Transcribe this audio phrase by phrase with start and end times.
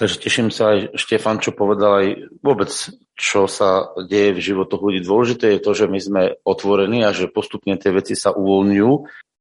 [0.00, 2.08] Takže teším sa aj Štefan, čo povedal aj
[2.40, 2.72] vôbec,
[3.20, 5.04] čo sa deje v životoch ľudí.
[5.04, 8.92] Dôležité je to, že my sme otvorení a že postupne tie veci sa uvoľňujú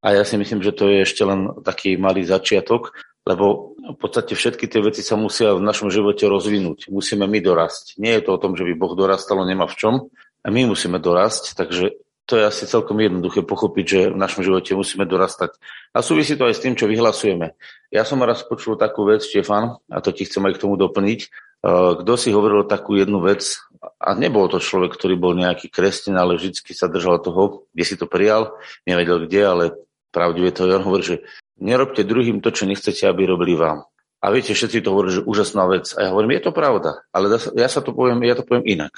[0.04, 2.92] a ja si myslím, že to je ešte len taký malý začiatok,
[3.24, 6.92] lebo v podstate všetky tie veci sa musia v našom živote rozvinúť.
[6.92, 7.96] Musíme my dorasť.
[7.96, 9.96] Nie je to o tom, že by Boh dorastalo, nemá v čom.
[10.44, 12.00] A my musíme dorasť, takže
[12.30, 15.58] to je asi celkom jednoduché pochopiť, že v našom živote musíme dorastať.
[15.98, 17.58] A súvisí to aj s tým, čo vyhlasujeme.
[17.90, 21.20] Ja som raz počul takú vec, Štefan, a to ti chcem aj k tomu doplniť.
[21.26, 26.20] Eh, kto si hovoril takú jednu vec, a nebol to človek, ktorý bol nejaký kresťan,
[26.20, 29.64] ale vždy sa držal toho, kde si to prijal, nevedel kde, ale
[30.14, 30.76] pravdivé to je.
[30.76, 31.18] On hovorí, že
[31.58, 33.88] nerobte druhým to, čo nechcete, aby robili vám.
[34.20, 35.96] A viete, všetci to hovorí, že úžasná vec.
[35.96, 38.92] A ja hovorím, je to pravda, ale ja sa to poviem, ja to poviem inak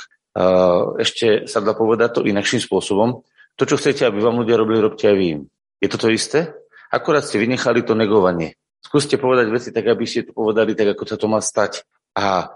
[0.97, 3.23] ešte sa dá povedať to inakším spôsobom.
[3.59, 5.41] To, čo chcete, aby vám ľudia robili, robte aj vy im.
[5.83, 6.55] Je to to isté?
[6.91, 8.55] Akorát ste vynechali to negovanie.
[8.79, 11.83] Skúste povedať veci tak, aby ste to povedali tak, ako sa to má stať.
[12.15, 12.47] A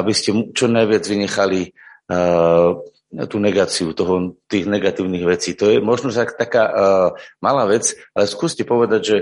[0.00, 1.72] aby ste čo najviac vynechali
[3.14, 5.56] tú negáciu toho, tých negatívnych vecí.
[5.56, 6.64] To je možno taká
[7.40, 9.16] malá vec, ale skúste povedať, že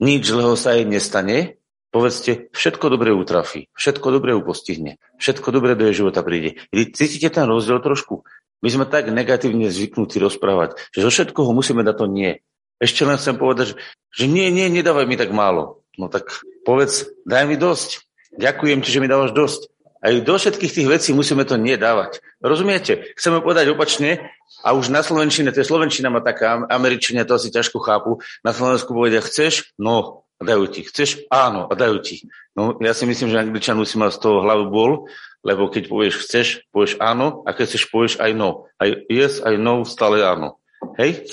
[0.00, 5.88] nič zlého sa jej nestane, Povedzte, všetko dobre utrafí, všetko dobre upostihne, všetko dobre do
[5.88, 6.60] jej života príde.
[6.72, 8.28] Cítite ten rozdiel trošku?
[8.60, 12.44] My sme tak negatívne zvyknutí rozprávať, že zo všetkoho musíme dať to nie.
[12.76, 13.74] Ešte len chcem povedať, že,
[14.12, 15.80] že nie, nie, nedávaj mi tak málo.
[15.96, 18.04] No tak povedz, daj mi dosť.
[18.36, 19.72] Ďakujem ti, že mi dávaš dosť.
[19.98, 22.22] Aj do všetkých tých vecí musíme to nedávať.
[22.38, 23.10] Rozumiete?
[23.18, 24.30] Chceme povedať opačne
[24.62, 28.54] a už na Slovenčine, to je Slovenčina má taká, Američania to asi ťažko chápu, na
[28.54, 29.74] Slovensku povedia, chceš?
[29.74, 30.86] No, a dajú ti.
[30.86, 31.26] Chceš?
[31.28, 32.22] Áno, a dajú ti.
[32.54, 34.92] No, ja si myslím, že Angličan musí mať z toho hlavu bol,
[35.42, 38.70] lebo keď povieš chceš, povieš áno, a keď chceš, povieš aj no.
[38.78, 40.62] Aj yes, aj no, stále áno.
[40.98, 41.26] Hej?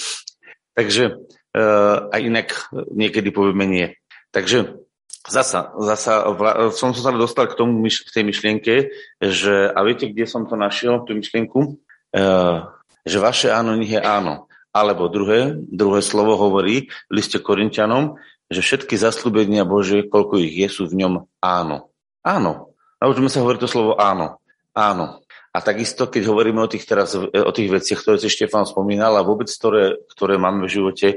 [0.74, 1.22] Takže
[1.54, 2.48] uh, aj inak
[2.94, 3.88] niekedy povieme nie.
[4.34, 4.82] Takže
[5.30, 6.26] zasa, zasa
[6.74, 8.74] som sa dostal k tomu, k tej myšlienke,
[9.22, 11.78] že, a viete, kde som to našiel, tú myšlienku?
[12.16, 12.70] Uh,
[13.06, 14.50] že vaše áno nech je áno.
[14.76, 18.20] Alebo druhé, druhé slovo hovorí v liste Korintianom,
[18.50, 21.90] že všetky zaslúbenia Bože, koľko ich je, sú v ňom áno.
[22.22, 22.74] Áno.
[23.02, 24.42] Naučíme sa hovoriť to slovo áno.
[24.76, 25.26] Áno.
[25.56, 29.24] A takisto, keď hovoríme o tých, teraz, o tých veciach, ktoré si Štefán spomínal a
[29.24, 31.08] vôbec, ktoré, ktoré máme v živote,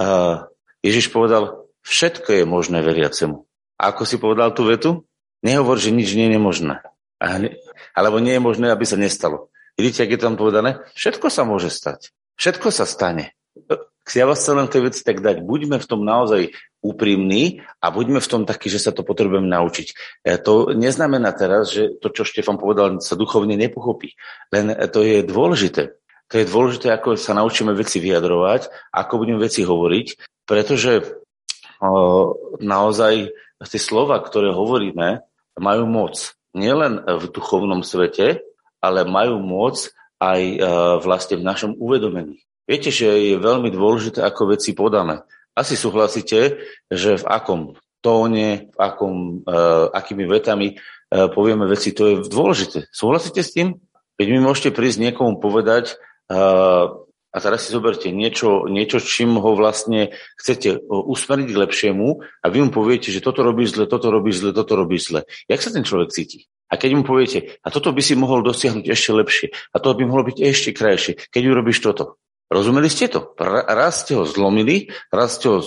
[0.00, 0.48] uh,
[0.80, 3.44] Ježiš povedal, všetko je možné veriacemu.
[3.76, 5.04] A ako si povedal tú vetu?
[5.44, 6.80] Nehovor, že nič nie je nemožné.
[7.92, 9.52] Alebo nie je možné, aby sa nestalo.
[9.76, 10.80] Vidíte, ak je tam povedané?
[10.96, 12.14] Všetko sa môže stať.
[12.40, 13.36] Všetko sa stane.
[14.10, 15.46] Ja vás chcem len tej veci tak dať.
[15.46, 16.50] Buďme v tom naozaj
[16.82, 19.88] úprimní a buďme v tom takí, že sa to potrebujeme naučiť.
[20.26, 24.18] E, to neznamená teraz, že to, čo Štefan povedal, sa duchovne nepochopí.
[24.50, 25.94] Len to je dôležité.
[26.28, 30.06] To je dôležité, ako sa naučíme veci vyjadrovať, ako budeme veci hovoriť,
[30.48, 31.22] pretože
[31.78, 33.30] o, naozaj
[33.62, 35.22] tie slova, ktoré hovoríme,
[35.60, 36.34] majú moc.
[36.56, 38.42] Nielen v duchovnom svete,
[38.82, 40.56] ale majú moc aj e,
[41.04, 42.42] vlastne v našom uvedomení.
[42.68, 45.26] Viete, že je veľmi dôležité, ako veci podáme.
[45.52, 47.60] Asi súhlasíte, že v akom
[48.02, 49.14] tóne, v akom,
[49.46, 52.90] uh, akými vetami uh, povieme veci, to je dôležité.
[52.90, 53.78] Súhlasíte s tým?
[54.18, 55.98] Keď mi môžete prísť niekomu povedať,
[56.30, 57.02] uh,
[57.32, 62.58] a teraz si zoberte niečo, niečo, čím ho vlastne chcete usmeriť k lepšiemu a vy
[62.60, 65.20] mu poviete, že toto robíš zle, toto robíš zle, toto robíš zle.
[65.48, 66.44] Jak sa ten človek cíti?
[66.68, 70.04] A keď mu poviete, a toto by si mohol dosiahnuť ešte lepšie, a to by
[70.04, 72.20] mohlo byť ešte krajšie, keď urobíš toto.
[72.52, 73.32] Rozumeli ste to?
[73.40, 75.64] Raz ste ho zlomili, raz ste ho,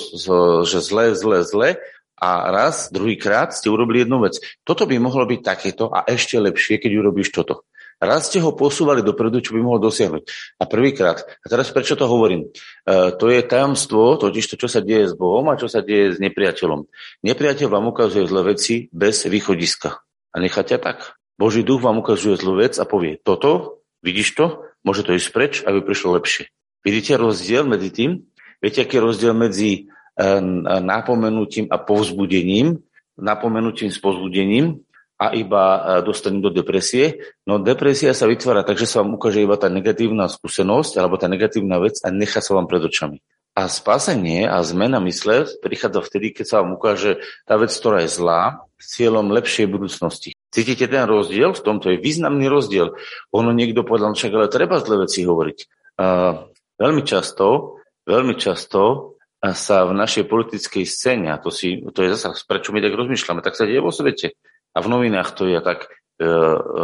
[0.61, 1.81] že zle, zle, zle
[2.13, 4.37] a raz, druhýkrát ste urobili jednu vec.
[4.61, 7.65] Toto by mohlo byť takéto a ešte lepšie, keď urobíš toto.
[7.95, 10.23] Raz ste ho posúvali dopredu, čo by mohol dosiahnuť.
[10.59, 11.23] A prvýkrát.
[11.23, 12.51] A teraz prečo to hovorím?
[12.83, 16.11] E, to je tajomstvo, totiž to, čo sa deje s Bohom a čo sa deje
[16.11, 16.91] s nepriateľom.
[17.23, 19.95] Nepriateľ vám ukazuje zlé veci bez východiska.
[20.05, 21.15] A necháte tak.
[21.39, 24.45] Boží duch vám ukazuje zlú vec a povie, toto, vidíš to,
[24.83, 26.51] môže to ísť preč, aby prišlo lepšie.
[26.85, 28.21] Vidíte rozdiel medzi tým?
[28.61, 30.41] Viete, aký je rozdiel medzi eh,
[30.85, 32.77] napomenutím a povzbudením,
[33.17, 34.85] napomenutím s povzbudením
[35.17, 37.17] a iba eh, dostaním do depresie.
[37.49, 41.25] No depresia sa vytvára tak, že sa vám ukáže iba tá negatívna skúsenosť alebo tá
[41.25, 43.17] negatívna vec a nechá sa vám pred očami.
[43.55, 48.11] A spásenie a zmena mysle prichádza vtedy, keď sa vám ukáže tá vec, ktorá je
[48.11, 50.35] zlá, s cieľom lepšej budúcnosti.
[50.51, 51.55] Cítite ten rozdiel?
[51.55, 52.93] V tomto je významný rozdiel.
[53.31, 55.57] Ono niekto povedal, však ale treba zlé veci hovoriť.
[55.95, 62.17] Uh, Veľmi často, veľmi často sa v našej politickej scéne, a to, si, to je
[62.17, 64.33] zase, prečo my tak rozmýšľame, tak sa deje vo svete.
[64.73, 65.87] A v novinách to je tak,
[66.17, 66.27] e,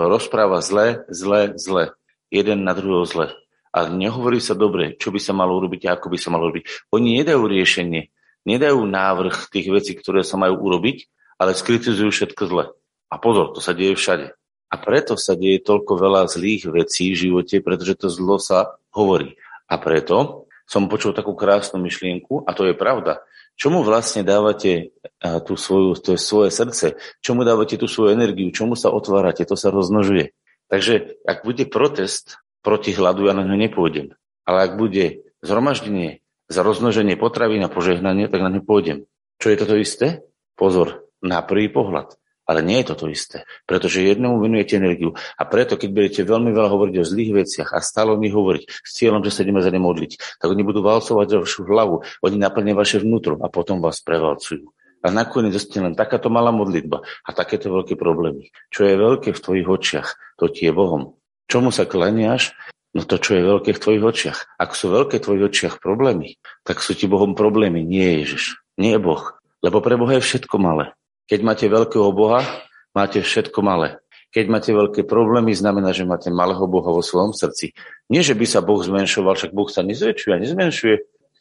[0.08, 1.98] rozpráva zle, zle, zle.
[2.32, 3.28] Jeden na druhého zle.
[3.72, 6.92] A nehovorí sa dobre, čo by sa malo urobiť a ako by sa malo urobiť.
[6.96, 8.12] Oni nedajú riešenie,
[8.48, 11.08] nedajú návrh tých vecí, ktoré sa majú urobiť,
[11.40, 12.66] ale skritizujú všetko zle.
[13.12, 14.32] A pozor, to sa deje všade.
[14.72, 19.36] A preto sa deje toľko veľa zlých vecí v živote, pretože to zlo sa hovorí.
[19.72, 23.24] A preto som počul takú krásnu myšlienku, a to je pravda.
[23.56, 27.00] Čomu vlastne dávate tú svoju, to je svoje srdce?
[27.24, 28.52] Čomu dávate tú svoju energiu?
[28.52, 29.48] Čomu sa otvárate?
[29.48, 30.36] To sa rozmnožuje.
[30.72, 34.16] Takže ak bude protest proti hladu, ja na ňo nepôjdem.
[34.48, 39.08] Ale ak bude zhromaždenie za rozmnoženie potravy na požehnanie, tak na ňo pôjdem.
[39.40, 40.24] Čo je toto isté?
[40.56, 42.21] Pozor, na prvý pohľad.
[42.52, 45.16] Ale nie je to to isté, pretože jednomu venujete energiu.
[45.40, 48.68] A preto, keď budete veľmi veľa hovoriť o zlých veciach a stále o nich hovoriť
[48.68, 52.36] s cieľom, že sa ideme za ne modliť, tak oni budú valcovať vašu hlavu, oni
[52.36, 54.68] naplnia vaše vnútro a potom vás prevalcujú.
[55.00, 58.52] A nakoniec zostane len takáto malá modlitba a takéto veľké problémy.
[58.68, 61.16] Čo je veľké v tvojich očiach, to ti je Bohom.
[61.48, 62.52] Čomu sa klaniaš?
[62.92, 64.60] No to, čo je veľké v tvojich očiach.
[64.60, 66.36] Ak sú veľké v tvojich očiach problémy,
[66.68, 69.40] tak sú ti Bohom problémy, nie Ježiš, nie Boh.
[69.64, 70.92] Lebo pre Boha je všetko malé.
[71.32, 72.44] Keď máte veľkého Boha,
[72.92, 74.04] máte všetko malé.
[74.36, 77.72] Keď máte veľké problémy, znamená, že máte malého Boha vo svojom srdci.
[78.12, 80.96] Nie, že by sa Boh zmenšoval, však Boh sa nezväčšuje a nezmenšuje.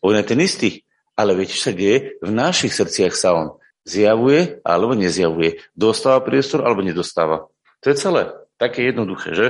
[0.06, 0.86] On je ten istý.
[1.18, 2.22] Ale viete, čo sa deje?
[2.22, 3.46] V našich srdciach sa on
[3.82, 5.58] zjavuje alebo nezjavuje.
[5.74, 7.50] Dostáva priestor alebo nedostáva.
[7.82, 8.30] To je celé.
[8.62, 9.46] Také jednoduché, že?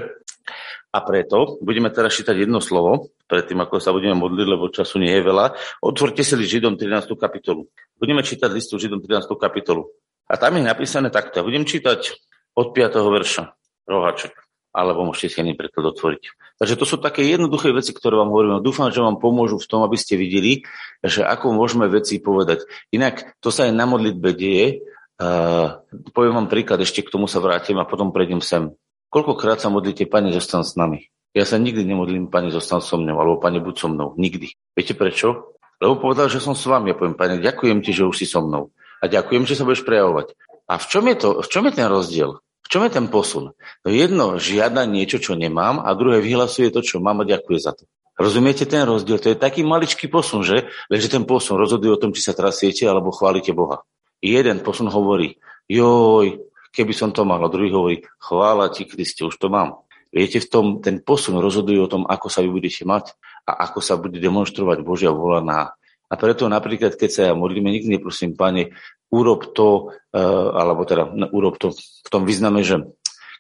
[0.91, 5.15] A preto budeme teraz čítať jedno slovo, predtým ako sa budeme modliť, lebo času nie
[5.15, 5.55] je veľa.
[5.87, 7.15] Otvorte si Židom 13.
[7.15, 7.71] kapitolu.
[7.95, 9.31] Budeme čítať listu Židom 13.
[9.39, 9.87] kapitolu.
[10.31, 11.43] A tam je napísané takto.
[11.43, 12.15] Budem čítať
[12.55, 13.03] od 5.
[13.03, 13.50] verša
[13.91, 14.31] rohaček,
[14.71, 16.55] alebo môžete si ani preklad otvoriť.
[16.62, 18.62] Takže to sú také jednoduché veci, ktoré vám hovorím.
[18.62, 20.62] Dúfam, že vám pomôžu v tom, aby ste videli,
[21.03, 22.62] že ako môžeme veci povedať.
[22.94, 24.87] Inak to sa aj na modlitbe deje.
[25.21, 25.82] Uh,
[26.15, 28.71] poviem vám príklad, ešte k tomu sa vrátim a potom prejdem sem.
[29.11, 31.11] Koľkokrát sa modlíte, Pane, zostan s nami?
[31.35, 34.15] Ja sa nikdy nemodlím, Pane, zostan so mnou, alebo Pane, buď so mnou.
[34.15, 34.55] Nikdy.
[34.79, 35.59] Viete prečo?
[35.82, 36.94] Lebo povedal, že som s vami.
[36.94, 39.82] Ja poviem, Pane, ďakujem ti, že už si so mnou a ďakujem, že sa budeš
[39.88, 40.37] prejavovať.
[40.70, 42.38] A v čom je, to, v čom je ten rozdiel?
[42.38, 43.56] V čom je ten posun?
[43.82, 47.75] No jedno žiada niečo, čo nemám a druhé vyhlasuje to, čo mám a ďakuje za
[47.75, 47.88] to.
[48.20, 49.19] Rozumiete ten rozdiel?
[49.19, 50.69] To je taký maličký posun, že?
[50.93, 53.82] Lenže ten posun rozhoduje o tom, či sa trasiete alebo chválite Boha.
[54.20, 56.44] Jeden posun hovorí, joj,
[56.76, 59.82] keby som to mal, a druhý hovorí, chvála ti, Kriste, už to mám.
[60.12, 63.14] Viete, v tom ten posun rozhoduje o tom, ako sa vy budete mať
[63.46, 65.73] a ako sa bude demonstrovať Božia vola na
[66.11, 68.75] a preto napríklad, keď sa ja modlíme, nikdy neprosím, pane,
[69.15, 72.83] urob to, uh, alebo teda urob to v tom význame, že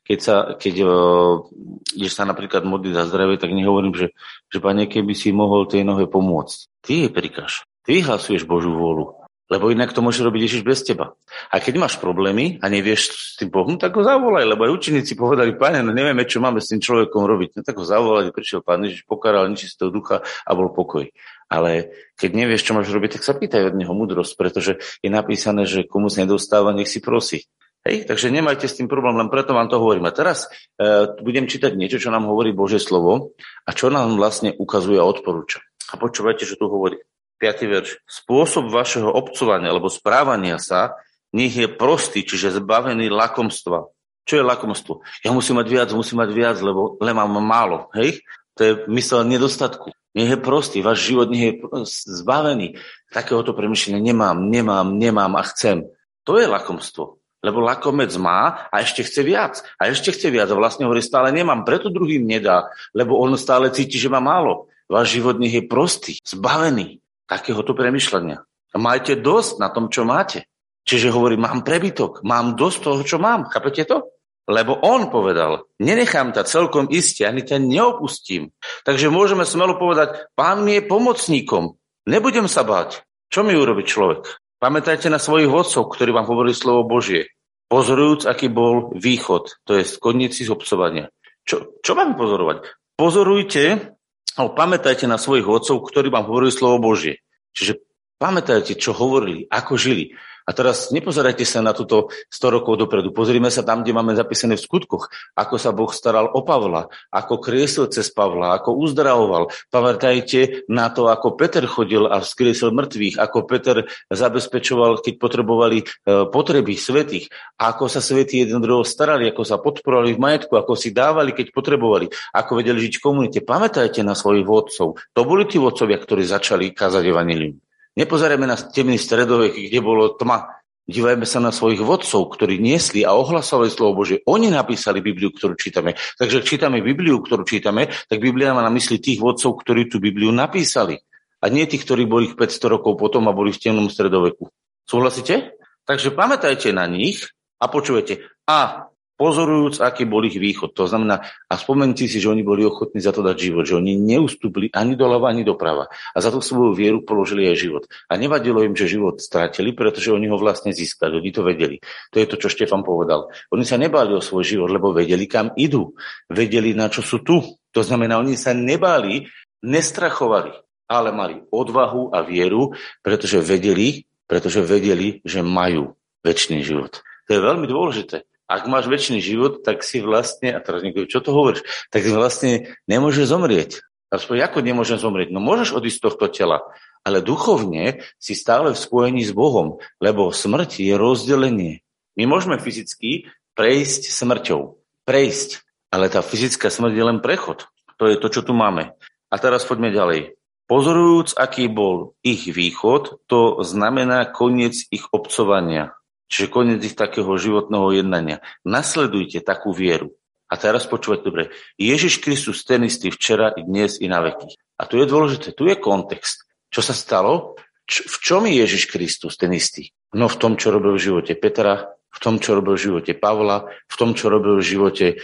[0.06, 4.14] keď sa, keď uh, sa napríklad modliť za zdravie, tak nehovorím, že,
[4.48, 6.58] že pane, keby si mohol tej nohe pomôcť.
[6.82, 7.66] Ty jej prikáš.
[7.84, 9.19] Ty hlasuješ Božú vôľu.
[9.50, 11.18] Lebo inak to môže robiť Ježiš bez teba.
[11.50, 15.18] A keď máš problémy a nevieš s tým Bohom, tak ho zavolaj, lebo aj učeníci
[15.18, 17.58] povedali, pane, no nevieme, čo máme s tým človekom robiť.
[17.58, 21.10] No tak ho zavolali, prišiel pán Ježiš, pokáral nečistého ducha a bol pokoj.
[21.50, 25.66] Ale keď nevieš, čo máš robiť, tak sa pýtaj od neho múdrosť, pretože je napísané,
[25.66, 27.50] že komu sa nedostáva, nech si prosí.
[27.80, 30.04] Hej, takže nemajte s tým problém, len preto vám to hovorím.
[30.06, 33.32] A teraz e, budem čítať niečo, čo nám hovorí Božie slovo
[33.64, 35.64] a čo nám vlastne ukazuje a odporúča.
[35.90, 37.00] A počúvajte, čo tu hovorí.
[37.40, 37.64] 5.
[37.64, 37.90] verš.
[38.04, 41.00] Spôsob vašeho obcovania alebo správania sa
[41.32, 43.88] nech je prostý, čiže zbavený lakomstva.
[44.28, 45.00] Čo je lakomstvo?
[45.24, 47.88] Ja musím mať viac, musím mať viac, lebo len mám málo.
[47.96, 48.20] Hej?
[48.58, 49.94] To je mysel nedostatku.
[50.10, 51.52] Nech je prostý, váš život nech je
[51.86, 52.76] zbavený.
[53.14, 55.86] Takéhoto premyšlenia nemám, nemám, nemám a chcem.
[56.26, 57.22] To je lakomstvo.
[57.40, 59.64] Lebo lakomec má a ešte chce viac.
[59.80, 60.50] A ešte chce viac.
[60.50, 62.68] A vlastne hovorí, stále nemám, preto druhým nedá.
[62.92, 64.68] Lebo on stále cíti, že má málo.
[64.90, 68.42] Váš život nech je prostý, zbavený takéhoto premyšľania.
[68.74, 70.50] Majte dosť na tom, čo máte.
[70.82, 73.46] Čiže hovorí, mám prebytok, mám dosť toho, čo mám.
[73.46, 74.10] Chápete to?
[74.50, 78.50] Lebo on povedal, nenechám ťa celkom iste, ani ťa neopustím.
[78.82, 81.78] Takže môžeme smelo povedať, pán mi je pomocníkom,
[82.10, 83.06] nebudem sa báť.
[83.30, 84.26] Čo mi urobiť človek?
[84.58, 87.30] Pamätajte na svojich vodcov, ktorí vám hovorili slovo Božie.
[87.70, 91.14] Pozorujúc, aký bol východ, to je koniec obcovania.
[91.46, 92.66] Čo, čo máme pozorovať?
[92.98, 93.94] Pozorujte
[94.36, 97.22] ale pamätajte na svojich otcov, ktorí vám hovorili slovo Božie.
[97.56, 97.82] Čiže
[98.20, 100.14] pamätajte, čo hovorili, ako žili.
[100.46, 103.12] A teraz nepozerajte sa na túto 100 rokov dopredu.
[103.12, 107.40] Pozrime sa tam, kde máme zapísané v skutkoch, ako sa Boh staral o Pavla, ako
[107.40, 109.52] kriesil cez Pavla, ako uzdravoval.
[109.68, 113.76] Pamätajte na to, ako Peter chodil a skriesil mŕtvych, ako Peter
[114.10, 115.84] zabezpečoval, keď potrebovali e,
[116.28, 117.28] potreby svetých,
[117.60, 121.54] ako sa svety jeden druhého starali, ako sa podporovali v majetku, ako si dávali, keď
[121.54, 123.38] potrebovali, ako vedeli žiť v komunite.
[123.44, 124.98] Pamätajte na svojich vodcov.
[125.14, 127.69] To boli tí vodcovia, ktorí začali kázať evanilium.
[127.98, 130.60] Nepozerajme na temný stredovek, kde bolo tma.
[130.90, 134.26] Dívajme sa na svojich vodcov, ktorí niesli a ohlasovali slovo Bože.
[134.26, 135.94] Oni napísali Bibliu, ktorú čítame.
[136.18, 140.02] Takže ak čítame Bibliu, ktorú čítame, tak Biblia má na mysli tých vodcov, ktorí tú
[140.02, 140.98] Bibliu napísali.
[141.40, 144.50] A nie tých, ktorí boli 500 rokov potom a boli v temnom stredoveku.
[144.82, 145.54] Súhlasíte?
[145.86, 147.30] Takže pamätajte na nich
[147.62, 148.26] a počujete.
[148.50, 148.89] A
[149.20, 150.72] pozorujúc, aký bol ich východ.
[150.72, 154.00] To znamená, a spomente si, že oni boli ochotní za to dať život, že oni
[154.00, 155.92] neustúpili ani doľava, ani doprava.
[156.16, 157.84] A za tú svoju vieru položili aj život.
[158.08, 161.20] A nevadilo im, že život stratili, pretože oni ho vlastne získali.
[161.20, 161.76] Oni to vedeli.
[162.16, 163.28] To je to, čo Štefan povedal.
[163.52, 165.92] Oni sa nebáli o svoj život, lebo vedeli, kam idú.
[166.32, 167.44] Vedeli, na čo sú tu.
[167.76, 169.28] To znamená, oni sa nebáli,
[169.60, 170.56] nestrachovali,
[170.88, 172.72] ale mali odvahu a vieru,
[173.04, 175.92] pretože vedeli, pretože vedeli, že majú
[176.24, 177.04] väčší život.
[177.28, 181.22] To je veľmi dôležité ak máš väčší život, tak si vlastne, a teraz niekto, čo
[181.22, 181.62] to hovoríš,
[181.94, 182.52] tak si vlastne
[182.90, 183.86] nemôže zomrieť.
[184.10, 185.30] Aspoň ako nemôžem zomrieť?
[185.30, 186.66] No môžeš odísť z tohto tela,
[187.06, 191.86] ale duchovne si stále v spojení s Bohom, lebo smrť je rozdelenie.
[192.18, 194.82] My môžeme fyzicky prejsť smrťou.
[195.06, 195.62] Prejsť.
[195.94, 197.70] Ale tá fyzická smrť je len prechod.
[198.02, 198.94] To je to, čo tu máme.
[199.30, 200.34] A teraz poďme ďalej.
[200.70, 205.98] Pozorujúc, aký bol ich východ, to znamená koniec ich obcovania.
[206.30, 208.38] Čiže koniec ich takého životného jednania.
[208.62, 210.14] Nasledujte takú vieru.
[210.50, 211.42] A teraz počúvať dobre.
[211.78, 214.54] Ježiš Kristus ten istý včera, i dnes, i na veky.
[214.78, 216.46] A tu je dôležité, tu je kontext.
[216.70, 217.58] Čo sa stalo?
[217.86, 219.90] Č- v čom je Ježiš Kristus ten istý?
[220.14, 223.70] No v tom, čo robil v živote Petra, v tom, čo robil v živote Pavla,
[223.86, 225.16] v tom, čo robil v živote e,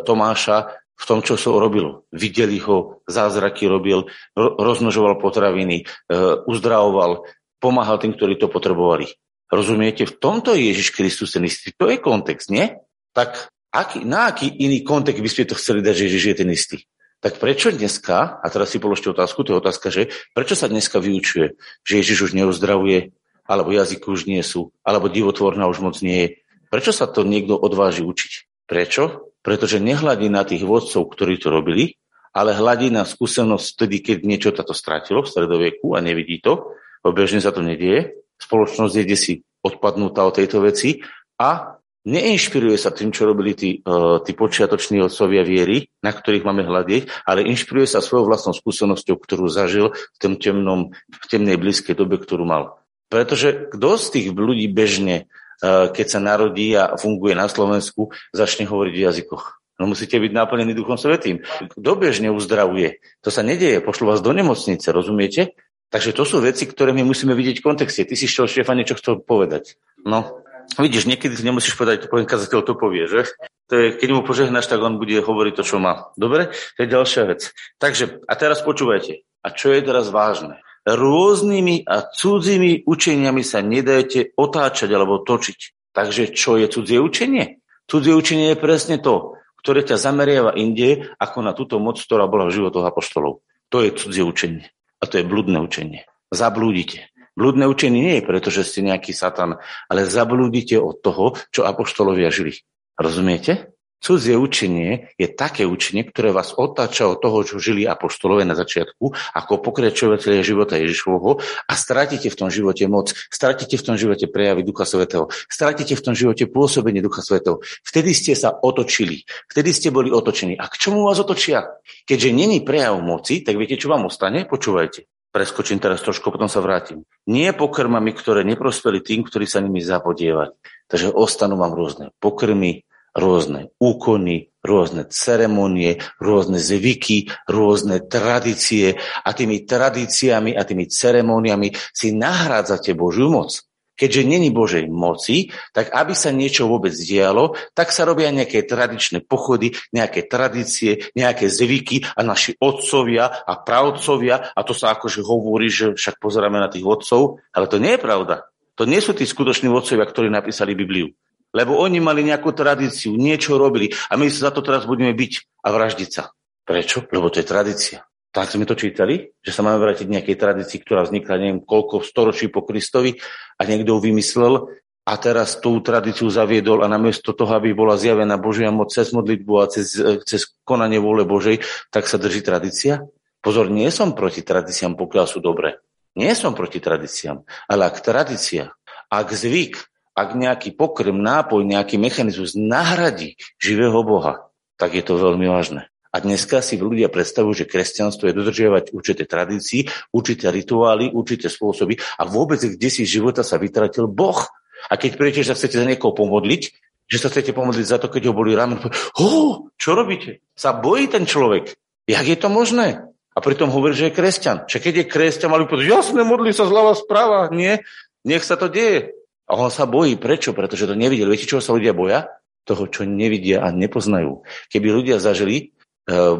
[0.00, 2.08] Tomáša, v tom, čo sa robilo.
[2.12, 6.16] Videli ho, zázraky robil, ro- rozmnožoval potraviny, e,
[6.48, 7.28] uzdravoval,
[7.60, 9.12] pomáhal tým, ktorí to potrebovali.
[9.52, 10.08] Rozumiete?
[10.08, 11.76] V tomto je Ježiš Kristus ten istý.
[11.76, 12.72] To je kontext, nie?
[13.12, 16.48] Tak aký, na aký iný kontext by ste to chceli dať, že Ježiš je ten
[16.48, 16.78] istý?
[17.20, 20.98] Tak prečo dneska, a teraz si položte otázku, to je otázka, že prečo sa dneska
[20.98, 21.54] vyučuje,
[21.84, 23.14] že Ježiš už neuzdravuje,
[23.46, 26.28] alebo jazyky už nie sú, alebo divotvorná už moc nie je.
[26.72, 28.64] Prečo sa to niekto odváži učiť?
[28.66, 29.36] Prečo?
[29.44, 32.00] Pretože nehľadí na tých vodcov, ktorí to robili,
[32.32, 37.44] ale hľadí na skúsenosť vtedy, keď niečo táto stratilo v stredoveku a nevidí to, obežne
[37.44, 41.00] sa to nedieje, spoločnosť je desi odpadnutá od tejto veci
[41.38, 46.66] a neinšpiruje sa tým, čo robili tí, uh, tí počiatoční otcovia viery, na ktorých máme
[46.66, 51.94] hľadieť, ale inšpiruje sa svojou vlastnou skúsenosťou, ktorú zažil v, tom temnom, v temnej blízkej
[51.94, 52.82] dobe, ktorú mal.
[53.06, 55.30] Pretože kto z tých ľudí bežne,
[55.62, 59.62] uh, keď sa narodí a funguje na Slovensku, začne hovoriť v jazykoch?
[59.80, 61.42] No musíte byť naplnený Duchom Svetým.
[61.74, 63.02] Kto bežne uzdravuje?
[63.24, 63.82] To sa nedieje.
[63.82, 65.58] Pošlo vás do nemocnice, rozumiete?
[65.92, 68.08] Takže to sú veci, ktoré my musíme vidieť v kontexte.
[68.08, 69.76] Ty si chcel, Štefan, niečo chcel povedať.
[70.08, 70.40] No,
[70.80, 73.28] vidíš, niekedy si nemusíš povedať, poviem, kazateľ to povie, že?
[73.68, 76.08] To je, keď mu požehnáš, tak on bude hovoriť to, čo má.
[76.16, 76.48] Dobre?
[76.76, 77.52] To je ďalšia vec.
[77.76, 79.20] Takže, a teraz počúvajte.
[79.44, 80.64] A čo je teraz vážne?
[80.88, 85.92] Rôznymi a cudzími učeniami sa nedajte otáčať alebo točiť.
[85.92, 87.60] Takže čo je cudzie učenie?
[87.84, 92.48] Cudzie učenie je presne to, ktoré ťa zameriava inde, ako na túto moc, ktorá bola
[92.48, 93.44] v životoch apoštolov.
[93.68, 94.72] To je cudzie učenie.
[95.02, 96.06] A to je blúdne učenie.
[96.30, 97.10] Zablúdite.
[97.34, 99.58] Blúdne učenie nie je preto, že ste nejaký satan,
[99.90, 102.62] ale zablúdite od toho, čo apoštolovia žili.
[102.94, 103.71] Rozumiete?
[104.02, 109.14] Cudzie učenie je také učenie, ktoré vás otáča od toho, čo žili apoštolové na začiatku,
[109.14, 111.38] ako pokračovateľe života Ježišovho
[111.70, 116.02] a stratíte v tom živote moc, stratíte v tom živote prejavy Ducha Svetého, stratíte v
[116.02, 117.62] tom živote pôsobenie Ducha Svetého.
[117.86, 120.58] Vtedy ste sa otočili, vtedy ste boli otočení.
[120.58, 121.70] A k čomu vás otočia?
[122.02, 124.42] Keďže není prejav moci, tak viete, čo vám ostane?
[124.50, 125.06] Počúvajte.
[125.32, 127.08] Preskočím teraz trošku, potom sa vrátim.
[127.24, 130.52] Nie pokrmami, ktoré neprospeli tým, ktorí sa nimi zapodievali.
[130.92, 139.68] Takže ostanú vám rôzne pokrmy, rôzne úkony, rôzne ceremonie, rôzne zvyky, rôzne tradície a tými
[139.68, 143.60] tradíciami a tými ceremóniami si nahrádzate Božiu moc.
[143.92, 149.20] Keďže není Božej moci, tak aby sa niečo vôbec dialo, tak sa robia nejaké tradičné
[149.22, 155.68] pochody, nejaké tradície, nejaké zvyky a naši otcovia a pravcovia, a to sa akože hovorí,
[155.68, 158.48] že však pozeráme na tých otcov, ale to nie je pravda.
[158.80, 161.12] To nie sú tí skutoční otcovia, ktorí napísali Bibliu.
[161.52, 165.32] Lebo oni mali nejakú tradíciu, niečo robili a my sa za to teraz budeme byť
[165.62, 166.32] a vraždiť sa.
[166.64, 167.04] Prečo?
[167.12, 167.98] Lebo to je tradícia.
[168.32, 172.48] Tak sme to čítali, že sa máme vrátiť nejakej tradícii, ktorá vznikla neviem koľko storočí
[172.48, 173.20] po Kristovi
[173.60, 178.40] a niekto ju vymyslel a teraz tú tradíciu zaviedol a namiesto toho, aby bola zjavená
[178.40, 181.60] Božia moc cez modlitbu a cez, cez konanie vôle Božej,
[181.92, 183.04] tak sa drží tradícia?
[183.42, 185.82] Pozor, nie som proti tradíciám, pokiaľ sú dobré.
[186.14, 188.70] Nie som proti tradíciám, ale ak tradícia,
[189.10, 195.48] ak zvyk, ak nejaký pokrm, nápoj, nejaký mechanizmus nahradí živého Boha, tak je to veľmi
[195.48, 195.88] vážne.
[196.12, 201.96] A dneska si ľudia predstavujú, že kresťanstvo je dodržiavať určité tradície, určité rituály, určité spôsoby
[202.20, 204.44] a vôbec kde si života sa vytratil Boh.
[204.92, 206.62] A keď príjete, že sa chcete za niekoho pomodliť,
[207.08, 208.76] že sa chcete pomodliť za to, keď ho boli ráno,
[209.16, 210.44] oh, čo robíte?
[210.52, 211.72] Sa bojí ten človek.
[212.04, 213.08] Jak je to možné?
[213.32, 214.68] A pritom hovorí, že je kresťan.
[214.68, 217.48] Že keď je kresťan, mali povedať, jasne, modlí sa zľava správa.
[217.48, 217.80] Nie,
[218.28, 219.16] nech sa to deje.
[219.48, 220.16] A on sa bojí.
[220.18, 220.54] Prečo?
[220.54, 221.30] Pretože to nevidel.
[221.30, 222.30] Viete, čo sa ľudia boja?
[222.62, 224.46] Toho, čo nevidia a nepoznajú.
[224.70, 225.74] Keby ľudia zažili
[226.10, 226.38] uh,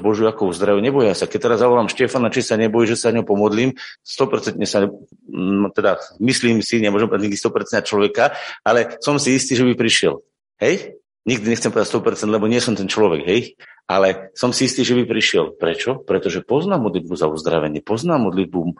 [0.00, 1.28] Božiu ako zdraví, neboja sa.
[1.28, 3.72] Keď teraz zavolám Štefana, či sa nebojí, že sa ňou pomodlím,
[4.04, 9.64] 100% sa, mm, teda myslím si, nemôžem povedať 100% človeka, ale som si istý, že
[9.64, 10.20] by prišiel.
[10.60, 11.00] Hej?
[11.22, 13.54] Nikdy nechcem povedať 100%, lebo nie som ten človek, hej?
[13.86, 15.54] Ale som si istý, že by prišiel.
[15.54, 16.02] Prečo?
[16.02, 18.72] Pretože poznám modlitbu za uzdravenie, poznám modlitbu e,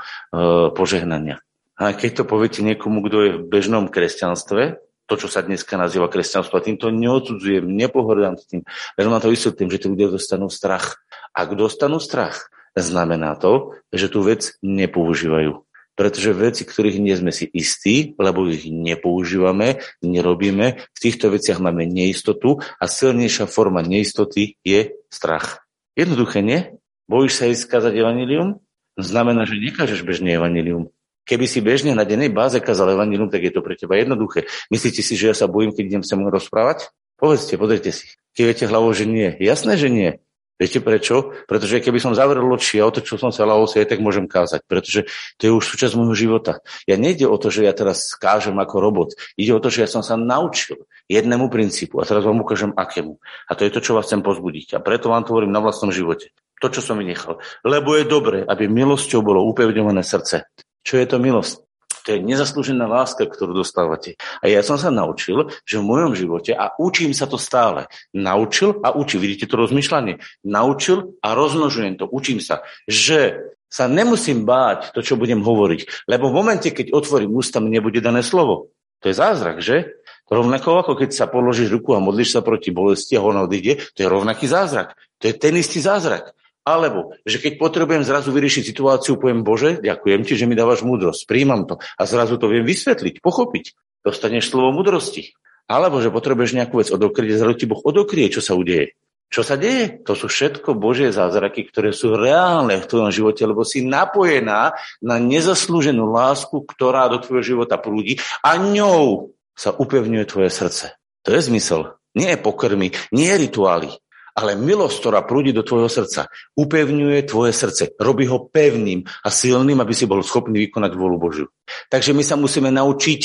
[0.74, 1.38] požehnania.
[1.80, 6.08] A keď to poviete niekomu, kto je v bežnom kresťanstve, to, čo sa dneska nazýva
[6.08, 8.60] kresťanstvo, a týmto neodsudzujem, nepohrdám s tým,
[8.96, 11.04] len ma to vysvetlím, že tí ľudia dostanú strach.
[11.36, 15.64] Ak dostanú strach, znamená to, že tú vec nepoužívajú.
[15.92, 21.84] Pretože veci, ktorých nie sme si istí, lebo ich nepoužívame, nerobíme, v týchto veciach máme
[21.84, 25.60] neistotu a silnejšia forma neistoty je strach.
[25.92, 26.80] Jednoduché, nie?
[27.04, 28.64] Bojíš sa ísť skázať evanilium?
[28.96, 30.88] Znamená, že nekážeš bežne evanilium.
[31.32, 34.44] Keby si bežne na dennej báze kázal evanilium, tak je to pre teba jednoduché.
[34.68, 36.92] Myslíte si, že ja sa bojím, keď idem sa mu rozprávať?
[37.16, 38.04] Povedzte, pozrite si.
[38.36, 39.32] Keď viete hlavou, že nie.
[39.40, 40.20] Jasné, že nie.
[40.60, 41.32] Viete prečo?
[41.48, 44.60] Pretože keby som zavrel oči a otočil som sa hlavou, aj tak môžem kázať.
[44.68, 45.08] Pretože
[45.40, 46.60] to je už súčasť môjho života.
[46.84, 49.16] Ja nejde o to, že ja teraz kážem ako robot.
[49.40, 51.96] Ide o to, že ja som sa naučil jednému princípu.
[51.96, 53.16] A teraz vám ukážem akému.
[53.48, 54.76] A to je to, čo vás chcem pozbudiť.
[54.76, 56.28] A preto vám to hovorím na vlastnom živote.
[56.60, 57.40] To, čo som vynechal.
[57.64, 60.44] Lebo je dobre, aby milosťou bolo upevňované srdce.
[60.82, 61.62] Čo je to milosť?
[62.02, 64.18] To je nezaslúžená láska, ktorú dostávate.
[64.42, 68.82] A ja som sa naučil, že v mojom živote, a učím sa to stále, naučil
[68.82, 74.92] a učím, vidíte to rozmýšľanie, naučil a rozmnožujem to, učím sa, že sa nemusím báť
[74.92, 76.10] to, čo budem hovoriť.
[76.10, 78.74] Lebo v momente, keď otvorím ústa, mi nebude dané slovo.
[79.00, 79.96] To je zázrak, že?
[80.28, 84.04] Rovnako ako keď sa položíš ruku a modlíš sa proti bolesti a ona odíde, to
[84.04, 84.96] je rovnaký zázrak.
[85.22, 86.34] To je ten istý zázrak.
[86.62, 91.26] Alebo, že keď potrebujem zrazu vyriešiť situáciu, poviem, Bože, ďakujem ti, že mi dávaš múdrosť,
[91.26, 93.74] príjmam to a zrazu to viem vysvetliť, pochopiť.
[94.06, 95.34] Dostaneš slovo múdrosti.
[95.66, 98.94] Alebo, že potrebuješ nejakú vec odokrieť a zrazu ti Boh odokrie, čo sa udeje.
[99.32, 100.04] Čo sa deje?
[100.04, 105.16] To sú všetko Božie zázraky, ktoré sú reálne v tvojom živote, lebo si napojená na
[105.16, 111.00] nezaslúženú lásku, ktorá do tvojho života prúdi a ňou sa upevňuje tvoje srdce.
[111.24, 111.96] To je zmysel.
[112.12, 113.96] Nie pokrmy, nie rituály
[114.32, 119.78] ale milosť, ktorá prúdi do tvojho srdca, upevňuje tvoje srdce, robí ho pevným a silným,
[119.80, 121.46] aby si bol schopný vykonať vôľu Božiu.
[121.92, 123.20] Takže my sa musíme naučiť,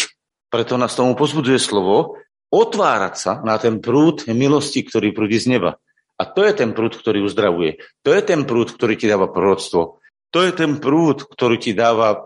[0.51, 2.19] preto nás tomu pozbudzuje slovo,
[2.51, 5.79] otvárať sa na ten prúd milosti, ktorý prúdi z neba.
[6.17, 7.77] A to je ten prúd, ktorý uzdravuje.
[8.01, 10.01] To je ten prúd, ktorý ti dáva proroctvo.
[10.33, 12.25] To je ten prúd, ktorý ti dáva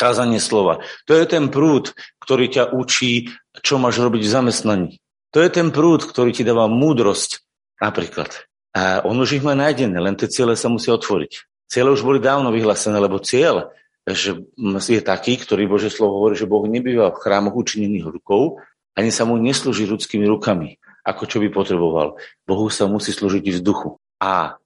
[0.00, 0.80] kázanie slova.
[1.04, 4.90] To je ten prúd, ktorý ťa učí, čo máš robiť v zamestnaní.
[5.36, 7.44] To je ten prúd, ktorý ti dáva múdrosť,
[7.82, 8.46] Napríklad.
[8.76, 11.48] A on už ich má nájdené, len tie ciele sa musia otvoriť.
[11.66, 13.72] Ciele už boli dávno vyhlásené, lebo cieľ
[14.06, 14.38] že
[14.70, 18.62] je taký, ktorý Bože slovo hovorí, že Boh nebýva v chrámoch učinených rukou,
[18.94, 22.14] ani sa mu neslúži ľudskými rukami, ako čo by potreboval.
[22.46, 23.98] Bohu sa musí slúžiť v duchu.
[24.22, 24.62] A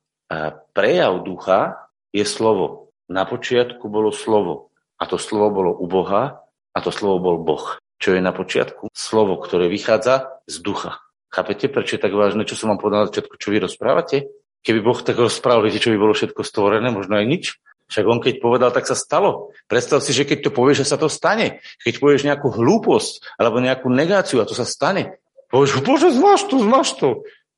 [0.76, 2.92] prejav ducha je slovo.
[3.08, 4.76] Na počiatku bolo slovo.
[5.00, 6.44] A to slovo bolo u Boha
[6.76, 7.80] a to slovo bol Boh.
[7.96, 8.92] Čo je na počiatku?
[8.92, 11.00] Slovo, ktoré vychádza z ducha.
[11.30, 14.26] Chápete, prečo je tak vážne, čo som vám povedal na začiatku, čo vy rozprávate?
[14.66, 17.44] Keby Boh tak rozprával, viete, čo by bolo všetko stvorené, možno aj nič.
[17.90, 19.50] Však on keď povedal, tak sa stalo.
[19.66, 21.62] Predstav si, že keď to povieš, že sa to stane.
[21.82, 25.18] Keď povieš nejakú hlúposť alebo nejakú negáciu a to sa stane.
[25.50, 27.08] Povieš, bože, zmáš to, zmáš to.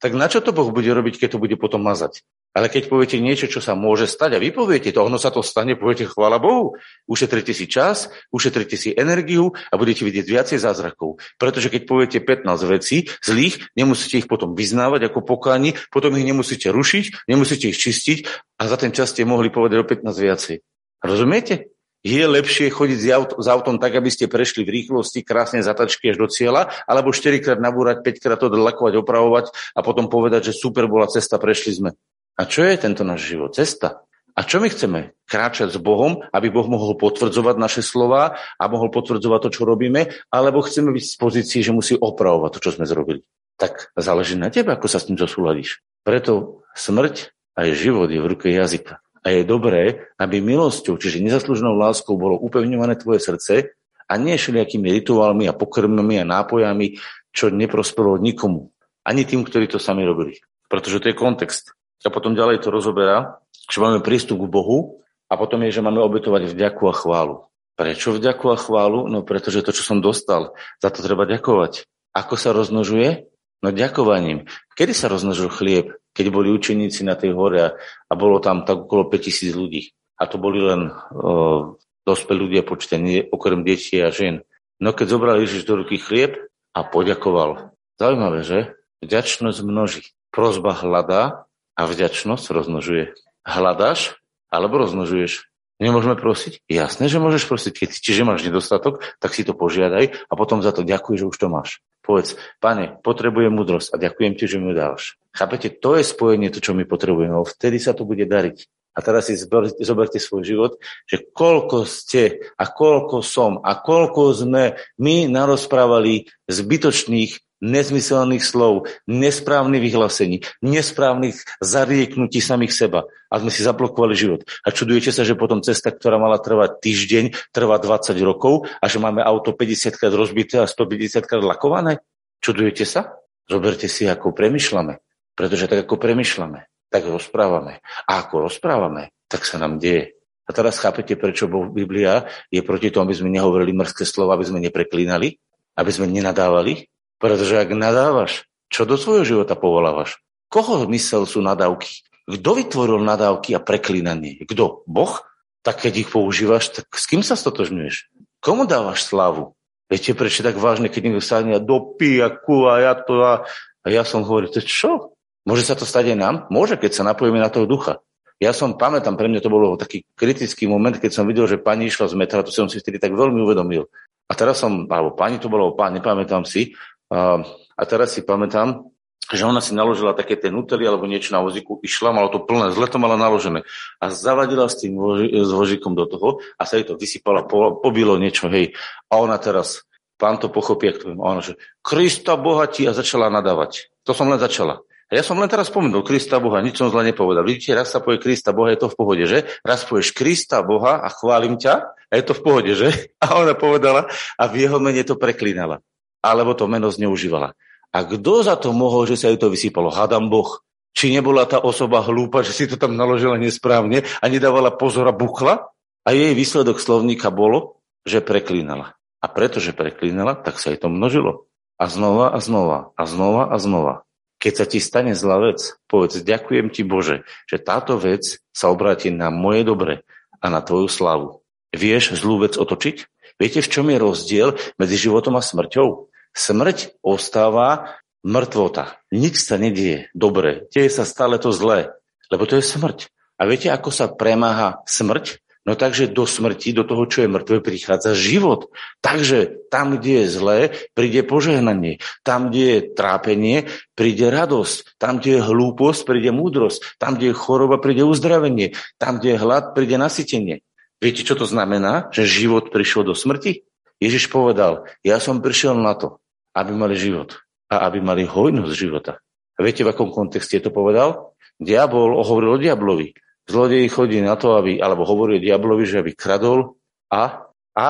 [0.01, 2.25] Tak na čo to Boh bude robiť, keď to bude potom mazať?
[2.53, 5.41] Ale keď poviete niečo, čo sa môže stať a vy poviete to, ono sa to
[5.41, 6.77] stane, poviete chvála Bohu.
[7.09, 11.17] Ušetrite si čas, ušetrite si energiu a budete vidieť viacej zázrakov.
[11.41, 16.69] Pretože keď poviete 15 vecí zlých, nemusíte ich potom vyznávať ako pokáni, potom ich nemusíte
[16.69, 18.19] rušiť, nemusíte ich čistiť
[18.61, 20.57] a za ten čas ste mohli povedať o 15 viacej.
[21.01, 21.73] Rozumiete?
[22.03, 26.19] Je lepšie chodiť s, aut- autom tak, aby ste prešli v rýchlosti, krásne zatačky až
[26.19, 29.47] do cieľa, alebo 4 krát nabúrať, 5 krát to dlakovať, opravovať
[29.79, 31.91] a potom povedať, že super bola cesta, prešli sme.
[32.37, 33.53] A čo je tento náš život?
[33.53, 34.03] Cesta.
[34.33, 35.13] A čo my chceme?
[35.29, 40.09] Kráčať s Bohom, aby Boh mohol potvrdzovať naše slova a mohol potvrdzovať to, čo robíme,
[40.33, 43.29] alebo chceme byť v pozícii, že musí opravovať to, čo sme zrobili.
[43.61, 45.85] Tak záleží na tebe, ako sa s tým zosúladíš.
[46.01, 47.29] Preto smrť
[47.61, 49.05] aj život je v ruke jazyka.
[49.23, 53.77] A je dobré, aby milosťou, čiže nezaslúženou láskou bolo upevňované tvoje srdce
[54.09, 56.99] a nie všelijakými rituálmi a pokrmami a nápojami,
[57.31, 58.73] čo neprospelo nikomu.
[59.05, 60.41] Ani tým, ktorí to sami robili.
[60.67, 63.39] Pretože to je kontext a potom ďalej to rozoberá,
[63.71, 67.37] že máme prístup k Bohu a potom je, že máme obetovať vďaku a chválu.
[67.73, 69.09] Prečo vďaku a chválu?
[69.09, 71.89] No pretože to, čo som dostal, za to treba ďakovať.
[72.13, 73.33] Ako sa roznožuje?
[73.65, 74.51] No ďakovaním.
[74.77, 75.87] Kedy sa roznožil chlieb?
[76.13, 77.69] Keď boli učeníci na tej hore a,
[78.11, 79.97] a bolo tam tak okolo 5000 ľudí.
[80.21, 84.45] A to boli len o, dospelí ľudia počtení, okrem detí a žien.
[84.83, 86.37] No keď zobral Ježiš do ruky chlieb
[86.77, 87.73] a poďakoval.
[87.97, 88.77] Zaujímavé, že?
[89.01, 90.03] Vďačnosť množí.
[90.35, 91.49] Prozba hľadá
[91.83, 93.11] a vďačnosť rozmnožuje.
[93.43, 94.15] Hľadáš
[94.55, 95.51] alebo rozmnožuješ?
[95.83, 96.63] Nemôžeme prosiť?
[96.71, 97.75] Jasné, že môžeš prosiť.
[97.75, 101.35] Keď čiže máš nedostatok, tak si to požiadaj a potom za to ďakuj, že už
[101.43, 101.83] to máš.
[102.07, 105.19] Povedz, pane, potrebujem múdrosť a ďakujem ti, že mi dáš.
[105.35, 107.35] Chápete, to je spojenie, to, čo my potrebujeme.
[107.43, 108.71] Vtedy sa to bude dariť.
[108.95, 109.35] A teraz si
[109.83, 110.73] zoberte svoj život,
[111.11, 119.81] že koľko ste a koľko som a koľko sme my narozprávali zbytočných nezmyselných slov, nesprávnych
[119.81, 123.07] vyhlásení, nesprávnych zarieknutí samých seba.
[123.33, 124.45] A sme si zablokovali život.
[124.67, 129.01] A čudujete sa, že potom cesta, ktorá mala trvať týždeň, trvá 20 rokov a že
[129.01, 132.03] máme auto 50 krát rozbité a 150 krát lakované?
[132.43, 133.17] Čudujete sa?
[133.49, 135.01] Zoberte si, ako premyšľame.
[135.33, 137.81] Pretože tak, ako premyšľame, tak rozprávame.
[138.05, 140.13] A ako rozprávame, tak sa nám deje.
[140.45, 144.61] A teraz chápete, prečo Biblia je proti tomu, aby sme nehovorili mrzké slova, aby sme
[144.61, 145.39] nepreklínali,
[145.79, 146.92] aby sme nenadávali,
[147.23, 150.19] pretože ak nadávaš, čo do svojho života povolávaš?
[150.51, 152.03] Koho mysel sú nadávky?
[152.27, 154.43] Kto vytvoril nadávky a preklínanie?
[154.43, 154.83] Kto?
[154.91, 155.23] Boh?
[155.63, 158.11] Tak keď ich používaš, tak s kým sa stotožňuješ?
[158.43, 159.55] Komu dávaš slavu?
[159.87, 163.47] Viete, prečo je tak vážne, keď niekto sa a dopí a ku ja to a,
[163.85, 165.15] a ja som hovoril, to čo?
[165.47, 166.35] Môže sa to stať aj nám?
[166.51, 168.03] Môže, keď sa napojíme na toho ducha.
[168.43, 171.87] Ja som, pamätám, pre mňa to bolo taký kritický moment, keď som videl, že pani
[171.87, 173.87] išla z metra, to som si vtedy tak veľmi uvedomil.
[174.27, 176.73] A teraz som, alebo pani to bolo, pán, nepamätám si,
[177.13, 177.45] a,
[177.77, 178.89] a teraz si pamätám,
[179.29, 182.73] že ona si naložila také tie nutely alebo niečo na vozíku, išla, malo to plné,
[182.75, 183.63] zle to mala naložené
[184.01, 187.79] a zavadila s tým voži, s vozíkom do toho a sa jej to vysypala, po,
[187.79, 188.75] pobilo niečo, hej.
[189.13, 192.89] A ona teraz, pán to pochopí, ak to viem, a ona, že Krista Boha ti
[192.89, 193.93] a začala nadávať.
[194.09, 194.83] To som len začala.
[195.13, 197.45] A ja som len teraz spomenul Krista Boha, nič som zle nepovedal.
[197.45, 199.45] Vidíte, raz sa povie Krista Boha, je to v pohode, že?
[199.61, 202.89] Raz povieš Krista Boha a chválim ťa a je to v pohode, že?
[203.25, 204.09] A ona povedala
[204.41, 205.85] a v jeho mene to preklínala
[206.23, 207.59] alebo to meno zneužívala.
[207.93, 209.93] A kto za to mohol, že sa jej to vysypalo?
[209.93, 210.65] Hadam Boh.
[210.93, 215.13] Či nebola tá osoba hlúpa, že si to tam naložila nesprávne a nedávala pozor a
[215.13, 215.73] buchla?
[216.05, 218.97] A jej výsledok slovníka bolo, že preklínala.
[219.23, 221.49] A pretože preklínala, tak sa jej to množilo.
[221.81, 223.95] A znova a znova a znova a znova.
[224.43, 229.15] Keď sa ti stane zlá vec, povedz, ďakujem ti Bože, že táto vec sa obráti
[229.15, 230.03] na moje dobre
[230.43, 231.47] a na tvoju slavu.
[231.71, 232.97] Vieš zlú vec otočiť?
[233.39, 236.12] Viete, v čom je rozdiel medzi životom a smrťou?
[236.33, 238.97] Smrť ostáva mŕtvota.
[239.13, 240.67] Nič sa nedieje dobre.
[240.73, 241.93] Deje sa stále to zlé,
[242.33, 243.13] lebo to je smrť.
[243.37, 245.43] A viete, ako sa premáha smrť?
[245.63, 248.75] No takže do smrti, do toho, čo je mŕtve, prichádza život.
[248.99, 250.59] Takže tam, kde je zlé,
[250.99, 252.03] príde požehnanie.
[252.27, 254.99] Tam, kde je trápenie, príde radosť.
[254.99, 256.99] Tam, kde je hlúposť, príde múdrosť.
[256.99, 258.75] Tam, kde je choroba, príde uzdravenie.
[258.99, 260.67] Tam, kde je hlad, príde nasytenie.
[260.99, 263.63] Viete, čo to znamená, že život prišiel do smrti?
[264.03, 266.22] Ježiš povedal, ja som prišiel na to,
[266.53, 267.41] aby mali život
[267.73, 269.19] a aby mali hojnosť života.
[269.57, 271.37] A viete, v akom kontexte to povedal?
[271.57, 273.17] Diabol hovoril o diablovi.
[273.49, 276.79] Zlodej chodí na to, aby, alebo hovorí diablovi, že aby kradol
[277.11, 277.89] a, a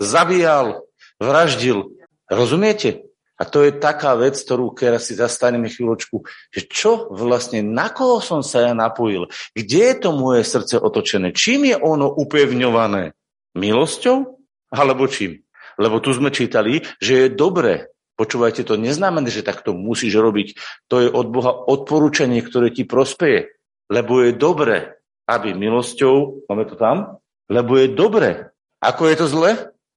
[0.00, 0.86] zabíjal,
[1.20, 1.92] vraždil.
[2.30, 3.08] Rozumiete?
[3.38, 8.18] A to je taká vec, ktorú teraz si zastaneme chvíľočku, že čo vlastne, na koho
[8.18, 9.30] som sa ja napojil?
[9.54, 11.30] Kde je to moje srdce otočené?
[11.30, 13.14] Čím je ono upevňované?
[13.54, 14.42] Milosťou?
[14.74, 15.46] Alebo čím?
[15.78, 17.88] Lebo tu sme čítali, že je dobré.
[18.18, 20.58] Počúvajte, to neznamená, že takto musíš robiť.
[20.90, 23.54] To je od Boha odporúčanie, ktoré ti prospeje.
[23.86, 24.98] Lebo je dobré,
[25.30, 28.50] aby milosťou, máme to tam, lebo je dobré.
[28.82, 29.50] Ako je to zle?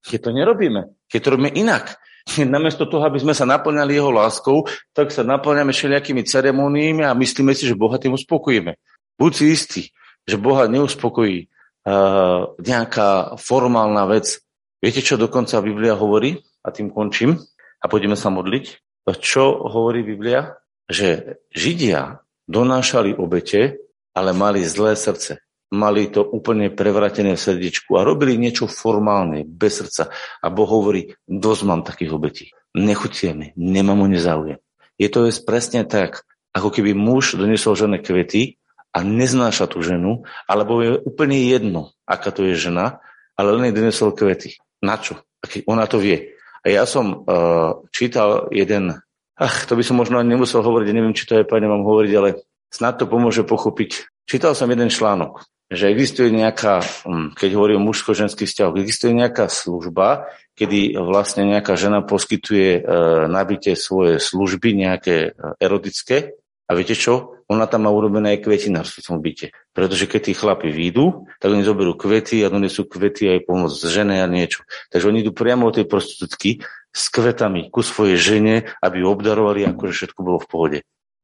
[0.06, 0.94] Keď to nerobíme.
[1.10, 1.98] Keď to robíme inak.
[2.38, 7.50] Namiesto toho, aby sme sa naplňali jeho láskou, tak sa naplňame všelijakými ceremóniami a myslíme
[7.54, 8.78] si, že Boha tým uspokojíme.
[9.18, 9.82] Buď si istý,
[10.26, 14.41] že Boha neuspokojí uh, nejaká formálna vec,
[14.82, 16.42] Viete, čo dokonca Biblia hovorí?
[16.66, 17.38] A tým končím.
[17.78, 18.82] A pôjdeme sa modliť.
[19.06, 20.58] Čo hovorí Biblia?
[20.90, 22.18] Že Židia
[22.50, 23.78] donášali obete,
[24.10, 25.38] ale mali zlé srdce.
[25.72, 30.10] Mali to úplne prevratené v srdiečku a robili niečo formálne, bez srdca.
[30.42, 32.46] A Boh hovorí, dosť mám takých obetí.
[32.74, 34.60] Nechutie mi, nemám o nezáujem.
[34.98, 38.60] Je to presne tak, ako keby muž doniesol žene kvety
[38.92, 43.00] a neznáša tú ženu, alebo je úplne jedno, aká to je žena,
[43.32, 44.60] ale len jej donesol kvety.
[44.82, 45.22] Na čo?
[45.70, 46.34] Ona to vie.
[46.62, 49.02] A ja som uh, čítal jeden,
[49.34, 52.12] ach, to by som možno ani nemusel hovoriť, neviem, či to je pane mám hovoriť,
[52.18, 54.10] ale snad to pomôže pochopiť.
[54.26, 59.50] Čítal som jeden článok, že existuje nejaká, hm, keď hovorí o mužsko-ženských vzťahoch, existuje nejaká
[59.50, 66.38] služba, kedy vlastne nejaká žena poskytuje uh, nabite svoje služby, nejaké uh, erotické,
[66.72, 67.44] a viete čo?
[67.52, 69.52] Ona tam má urobené aj kvetinárstvo v tom byte.
[69.76, 74.24] Pretože keď tí chlapi výjdu, tak oni zoberú kvety a donesú kvety aj pomôcť žene
[74.24, 74.64] a niečo.
[74.88, 79.68] Takže oni idú priamo od tej prostitútky s kvetami ku svojej žene, aby ju obdarovali,
[79.68, 80.78] akože všetko bolo v pohode.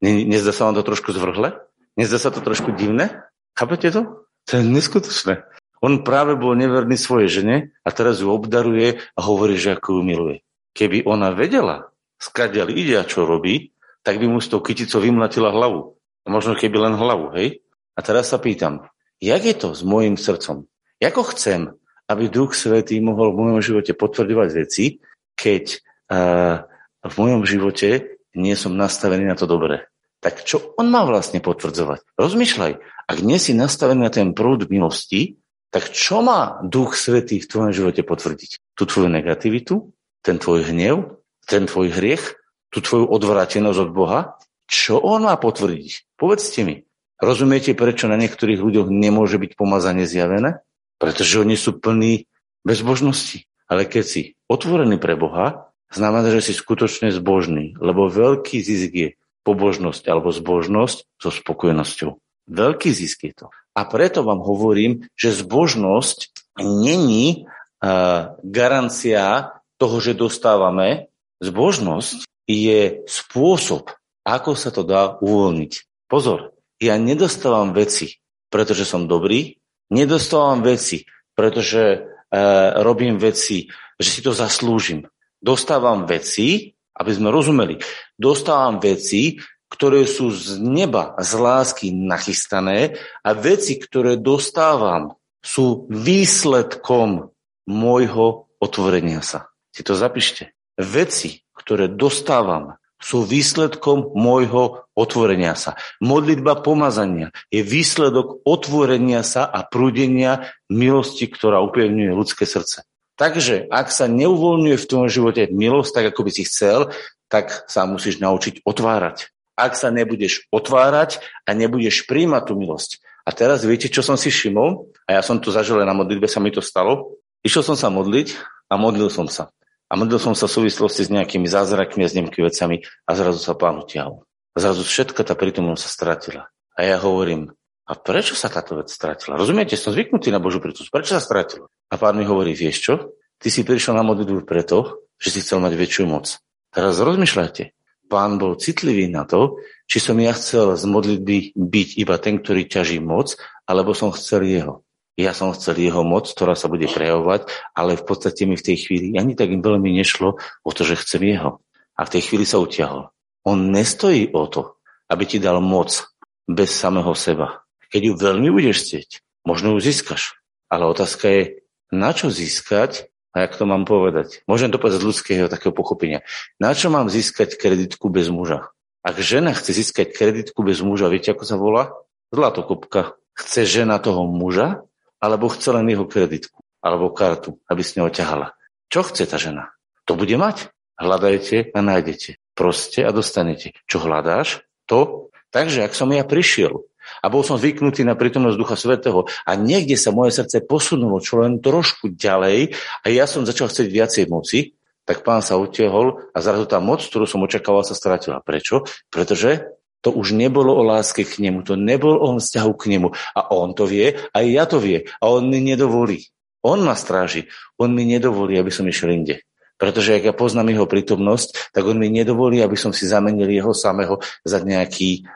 [0.04, 1.56] Nezdá sa vám to trošku zvrhle?
[1.96, 3.24] Nezdá sa to trošku divné?
[3.56, 4.28] Chápete to?
[4.48, 5.48] To je neskutočné.
[5.80, 7.56] On práve bol neverný svojej žene
[7.86, 10.36] a teraz ju obdaruje a hovorí, že ako ju miluje.
[10.74, 13.74] Keby ona vedela, skadiaľ ide a čo robí,
[14.08, 16.00] tak by mu s tou kyticou vymlatila hlavu.
[16.24, 17.60] Možno keby len hlavu, hej?
[17.92, 18.88] A teraz sa pýtam,
[19.20, 20.64] jak je to s môjim srdcom?
[20.96, 21.76] Ako chcem,
[22.08, 25.04] aby Duch Svetý mohol v mojom živote potvrdovať veci,
[25.36, 25.76] keď
[26.08, 26.64] uh,
[27.04, 29.84] v mojom živote nie som nastavený na to dobré.
[30.24, 32.16] Tak čo on má vlastne potvrdzovať?
[32.16, 32.72] Rozmýšľaj,
[33.12, 35.36] ak nie si nastavený na ten prúd milosti,
[35.68, 38.72] tak čo má Duch Svetý v tvojom živote potvrdiť?
[38.72, 39.92] Tú tvoju negativitu?
[40.24, 41.20] Ten tvoj hnev?
[41.44, 42.40] Ten tvoj hriech?
[42.68, 44.20] Tú tvoju odvrátenosť od Boha?
[44.68, 46.18] Čo on má potvrdiť?
[46.20, 46.84] Povedzte mi.
[47.18, 50.62] Rozumiete, prečo na niektorých ľuďoch nemôže byť pomazanie zjavené?
[51.00, 52.28] Pretože oni sú plní
[52.62, 53.48] bezbožnosti.
[53.66, 59.08] Ale keď si otvorený pre Boha, znamená, že si skutočne zbožný, lebo veľký zisk je
[59.48, 62.10] pobožnosť alebo zbožnosť so spokojnosťou.
[62.48, 63.46] Veľký zisk je to.
[63.72, 67.48] A preto vám hovorím, že zbožnosť není
[67.80, 71.08] uh, garancia toho, že dostávame.
[71.40, 73.92] Zbožnosť je spôsob,
[74.24, 75.72] ako sa to dá uvoľniť.
[76.08, 78.16] Pozor, ja nedostávam veci,
[78.48, 79.60] pretože som dobrý,
[79.92, 81.04] nedostávam veci,
[81.36, 83.68] pretože uh, robím veci,
[84.00, 85.04] že si to zaslúžim.
[85.38, 87.78] Dostávam veci, aby sme rozumeli,
[88.16, 97.30] dostávam veci, ktoré sú z neba, z lásky nachystané a veci, ktoré dostávam, sú výsledkom
[97.68, 99.52] môjho otvorenia sa.
[99.70, 100.56] Si to zapíšte.
[100.74, 105.76] Veci, ktoré dostávam, sú výsledkom môjho otvorenia sa.
[106.00, 112.88] Modlitba pomazania je výsledok otvorenia sa a prúdenia milosti, ktorá upevňuje ľudské srdce.
[113.20, 116.90] Takže ak sa neuvoľňuje v tom živote milosť tak, ako by si chcel,
[117.28, 123.02] tak sa musíš naučiť otvárať ak sa nebudeš otvárať a nebudeš príjmať tú milosť.
[123.26, 124.88] A teraz viete, čo som si všimol?
[125.04, 127.18] A ja som tu zažil na modlitbe, sa mi to stalo.
[127.42, 128.38] Išiel som sa modliť
[128.70, 129.50] a modlil som sa.
[129.88, 133.40] A modlil som sa v súvislosti s nejakými zázrakmi a s nejakými vecami a zrazu
[133.40, 134.22] sa pán utiahol.
[134.52, 136.42] Zrazu všetka tá prítomnosť sa stratila.
[136.76, 137.52] A ja hovorím,
[137.88, 139.40] a prečo sa táto vec stratila?
[139.40, 140.92] Rozumiete, som zvyknutý na Božú prítomnosť.
[140.92, 141.64] Prečo sa stratila?
[141.88, 142.94] A pán mi hovorí, vieš čo?
[143.40, 146.36] Ty si prišiel na modlitbu preto, že si chcel mať väčšiu moc.
[146.68, 147.72] Teraz rozmýšľajte,
[148.12, 149.56] pán bol citlivý na to,
[149.88, 154.44] či som ja chcel z modlitby byť iba ten, ktorý ťaží moc, alebo som chcel
[154.44, 154.84] jeho.
[155.18, 158.86] Ja som chcel jeho moc, ktorá sa bude prejavovať, ale v podstate mi v tej
[158.86, 161.58] chvíli ani tak veľmi nešlo o to, že chcem jeho.
[161.98, 163.10] A v tej chvíli sa utiahol.
[163.42, 164.78] On nestojí o to,
[165.10, 166.06] aby ti dal moc
[166.46, 167.66] bez samého seba.
[167.90, 169.08] Keď ju veľmi budeš chcieť,
[169.42, 170.38] možno ju získaš.
[170.70, 171.42] Ale otázka je,
[171.90, 174.46] na čo získať, a jak to mám povedať?
[174.46, 176.22] Môžem to povedať z ľudského takého pochopenia.
[176.62, 178.70] Na čo mám získať kreditku bez muža?
[179.02, 181.90] Ak žena chce získať kreditku bez muža, viete, ako sa volá?
[182.30, 183.18] Zlatokopka.
[183.34, 184.87] Chce žena toho muža,
[185.18, 188.54] alebo chce len jeho kreditku, alebo kartu, aby s ňou ťahala.
[188.88, 189.74] Čo chce tá žena?
[190.08, 190.72] To bude mať.
[190.98, 192.40] Hľadajte a nájdete.
[192.58, 193.76] Proste a dostanete.
[193.86, 194.66] Čo hľadáš?
[194.90, 195.30] To.
[195.54, 196.88] Takže ak som ja prišiel
[197.22, 201.40] a bol som zvyknutý na prítomnosť Ducha Svetého a niekde sa moje srdce posunulo čo
[201.40, 204.76] len trošku ďalej a ja som začal chcieť viacej moci,
[205.08, 208.44] tak pán sa utiehol a zrazu tá moc, ktorú som očakával, sa stratila.
[208.44, 208.84] Prečo?
[209.08, 209.77] Pretože
[210.08, 213.12] to už nebolo o láske k nemu, to nebol o vzťahu k nemu.
[213.36, 215.04] A on to vie, aj ja to vie.
[215.20, 216.32] A on mi nedovolí.
[216.64, 217.44] On ma stráži.
[217.76, 219.44] On mi nedovolí, aby som išiel inde.
[219.76, 223.76] Pretože ak ja poznám jeho prítomnosť, tak on mi nedovolí, aby som si zamenil jeho
[223.76, 224.16] samého
[224.48, 225.28] za nejaký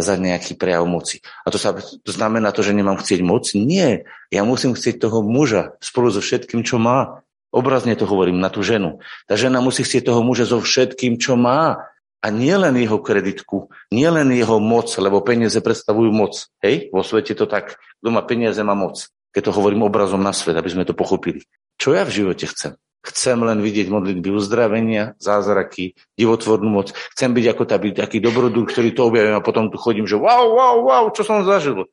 [0.00, 1.20] za nejaký prejav moci.
[1.44, 3.44] A to, sa, to znamená to, že nemám chcieť moc?
[3.52, 4.08] Nie.
[4.32, 7.20] Ja musím chcieť toho muža spolu so všetkým, čo má.
[7.52, 9.04] Obrazne to hovorím na tú ženu.
[9.28, 11.89] Tá žena musí chcieť toho muža so všetkým, čo má.
[12.20, 16.52] A nie len jeho kreditku, nie len jeho moc, lebo peniaze predstavujú moc.
[16.60, 17.80] Hej, vo svete to tak.
[18.00, 19.08] Kto má peniaze, má moc.
[19.32, 21.48] Keď to hovorím obrazom na svet, aby sme to pochopili.
[21.80, 22.76] Čo ja v živote chcem?
[23.00, 26.92] Chcem len vidieť modlitby uzdravenia, zázraky, divotvornú moc.
[27.16, 30.52] Chcem byť ako taký, taký dobrodúr, ktorý to objavím a potom tu chodím, že wow,
[30.52, 31.88] wow, wow, čo som zažil.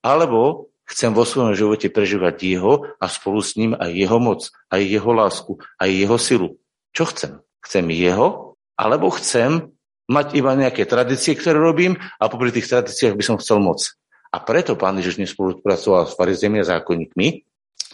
[0.00, 4.80] Alebo chcem vo svojom živote prežívať jeho a spolu s ním aj jeho moc, aj
[4.80, 6.48] jeho lásku, aj jeho silu.
[6.96, 7.32] Čo chcem?
[7.60, 8.47] Chcem jeho,
[8.78, 9.74] alebo chcem
[10.08, 13.82] mať iba nejaké tradície, ktoré robím a popri tých tradíciách by som chcel moc.
[14.30, 17.44] A preto pán Ježiš nespolupracoval s farizemi a zákonníkmi,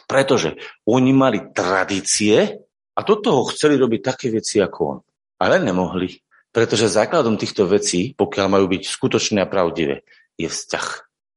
[0.04, 2.60] pretože oni mali tradície
[2.94, 4.98] a do toho chceli robiť také veci ako on.
[5.40, 6.22] Ale nemohli.
[6.54, 10.06] Pretože základom týchto vecí, pokiaľ majú byť skutočné a pravdivé,
[10.38, 10.86] je vzťah.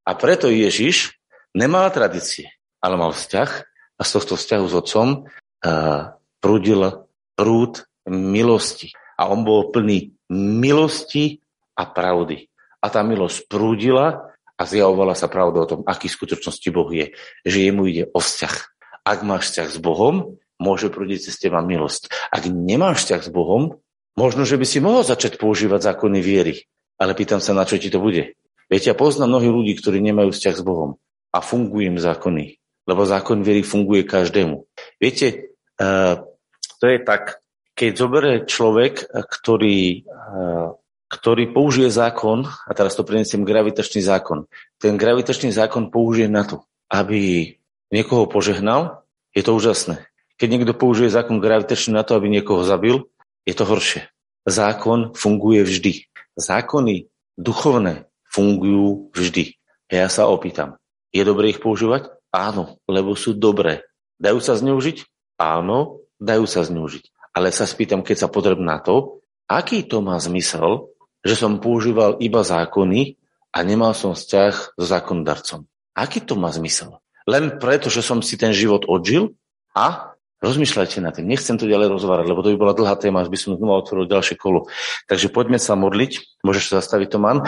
[0.05, 1.17] A preto Ježiš
[1.57, 3.49] nemal tradície, ale mal vzťah
[3.97, 8.93] a z tohto vzťahu s otcom uh, prúdil prúd milosti.
[9.17, 11.41] A on bol plný milosti
[11.73, 12.47] a pravdy.
[12.81, 17.13] A tá milosť prúdila a zjavovala sa pravda o tom, aký skutočnosti Boh je.
[17.45, 18.55] Že jemu ide o vzťah.
[19.07, 22.09] Ak máš vzťah s Bohom, môže prúdiť cez teba milosť.
[22.33, 23.81] Ak nemáš vzťah s Bohom,
[24.17, 26.65] možno, že by si mohol začať používať zákony viery.
[26.97, 28.33] Ale pýtam sa, na čo ti to bude.
[28.67, 30.99] Viete, ja poznám mnohých ľudí, ktorí nemajú vzťah s Bohom
[31.31, 32.57] a fungujú zákony.
[32.89, 34.65] Lebo zákon viery funguje každému.
[34.97, 36.23] Viete, uh,
[36.81, 37.39] to je tak,
[37.77, 40.73] keď zoberie človek, ktorý, uh,
[41.13, 44.49] ktorý použije zákon, a teraz to prinesiem gravitačný zákon,
[44.81, 47.53] ten gravitačný zákon použije na to, aby
[47.93, 49.05] niekoho požehnal,
[49.37, 50.09] je to úžasné.
[50.41, 53.05] Keď niekto použije zákon gravitačný na to, aby niekoho zabil,
[53.45, 54.09] je to horšie.
[54.49, 56.09] Zákon funguje vždy.
[56.33, 59.53] Zákony duchovné fungujú vždy.
[59.93, 60.81] Ja sa opýtam,
[61.13, 62.09] je dobre ich používať?
[62.33, 63.85] Áno, lebo sú dobré.
[64.17, 65.05] Dajú sa zneužiť?
[65.37, 70.17] Áno, dajú sa zneužiť ale sa spýtam, keď sa potrebujem na to, aký to má
[70.17, 70.89] zmysel,
[71.21, 73.21] že som používal iba zákony
[73.53, 75.69] a nemal som vzťah so zákondarcom.
[75.93, 76.97] Aký to má zmysel?
[77.29, 79.37] Len preto, že som si ten život odžil
[79.77, 81.29] a rozmýšľajte na tým.
[81.29, 84.09] Nechcem to ďalej rozvárať, lebo to by bola dlhá téma, až by som znova otvoril
[84.09, 84.69] ďalšie kolo.
[85.05, 86.41] Takže poďme sa modliť.
[86.41, 87.45] Môžeš sa zastaviť, Tomán.